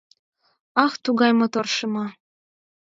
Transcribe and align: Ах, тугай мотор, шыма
Ах, 0.83 0.93
тугай 1.03 1.31
мотор, 1.39 1.65
шыма 1.75 2.05